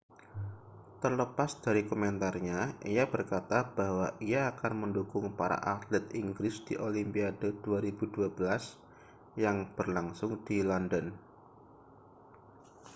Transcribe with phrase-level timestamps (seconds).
[1.01, 2.59] terlepas dari komentarnya
[2.93, 10.57] ia berkata bahwa ia akan mendukung para atlet inggris di olimpiade 2012 yang berlangsung di
[10.69, 11.05] london